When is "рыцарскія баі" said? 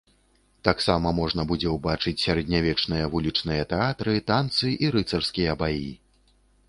4.97-5.89